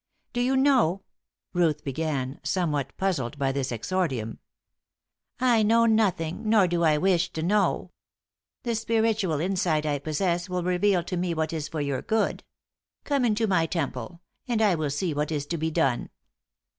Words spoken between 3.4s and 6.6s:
this exordium. "I know nothing